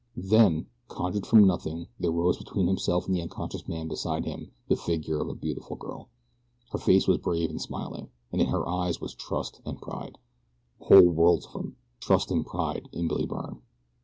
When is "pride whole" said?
9.79-11.07